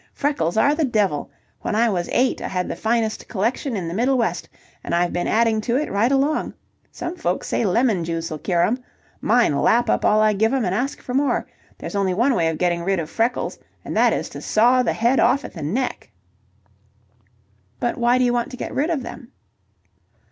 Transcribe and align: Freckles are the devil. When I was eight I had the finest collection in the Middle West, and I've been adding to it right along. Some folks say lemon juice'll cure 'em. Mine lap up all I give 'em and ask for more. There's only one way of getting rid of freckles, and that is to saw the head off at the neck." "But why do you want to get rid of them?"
Freckles 0.15 0.57
are 0.57 0.73
the 0.73 0.83
devil. 0.83 1.29
When 1.59 1.75
I 1.75 1.87
was 1.87 2.09
eight 2.11 2.41
I 2.41 2.47
had 2.47 2.67
the 2.67 2.75
finest 2.75 3.27
collection 3.27 3.75
in 3.77 3.87
the 3.87 3.93
Middle 3.93 4.17
West, 4.17 4.49
and 4.83 4.95
I've 4.95 5.13
been 5.13 5.27
adding 5.27 5.61
to 5.61 5.75
it 5.77 5.91
right 5.91 6.11
along. 6.11 6.55
Some 6.91 7.15
folks 7.15 7.49
say 7.49 7.67
lemon 7.67 8.03
juice'll 8.03 8.39
cure 8.39 8.63
'em. 8.63 8.83
Mine 9.21 9.55
lap 9.55 9.91
up 9.91 10.03
all 10.03 10.19
I 10.19 10.33
give 10.33 10.55
'em 10.55 10.65
and 10.65 10.73
ask 10.73 11.03
for 11.03 11.13
more. 11.13 11.45
There's 11.77 11.93
only 11.93 12.15
one 12.15 12.33
way 12.33 12.47
of 12.49 12.57
getting 12.57 12.81
rid 12.83 12.97
of 12.97 13.11
freckles, 13.11 13.59
and 13.85 13.95
that 13.95 14.11
is 14.11 14.27
to 14.29 14.41
saw 14.41 14.81
the 14.81 14.93
head 14.93 15.19
off 15.19 15.45
at 15.45 15.53
the 15.53 15.61
neck." 15.61 16.09
"But 17.79 17.95
why 17.95 18.17
do 18.17 18.23
you 18.23 18.33
want 18.33 18.49
to 18.49 18.57
get 18.57 18.73
rid 18.73 18.89
of 18.89 19.03
them?" 19.03 19.31